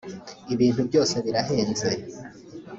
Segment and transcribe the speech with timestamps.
[0.53, 1.89] ibintu byose birahenze